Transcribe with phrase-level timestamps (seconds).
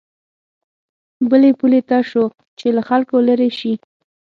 [1.29, 2.25] بلې پولې ته شو
[2.59, 3.73] چې له خلکو لېرې شي.